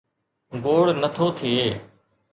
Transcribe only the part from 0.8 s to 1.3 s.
نه ٿو